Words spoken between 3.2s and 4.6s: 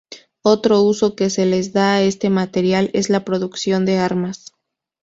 producción de armas.